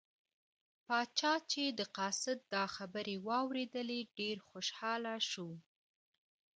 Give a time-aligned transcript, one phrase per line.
[0.85, 5.49] پاچا چې د قاصد دا خبرې واوریدلې ډېر خوشحاله شو.